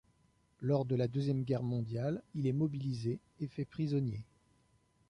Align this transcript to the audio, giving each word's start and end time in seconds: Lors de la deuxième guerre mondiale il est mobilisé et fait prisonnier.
Lors 0.61 0.85
de 0.85 0.95
la 0.95 1.07
deuxième 1.07 1.43
guerre 1.43 1.61
mondiale 1.61 2.23
il 2.33 2.47
est 2.47 2.53
mobilisé 2.53 3.19
et 3.39 3.45
fait 3.47 3.65
prisonnier. 3.65 4.23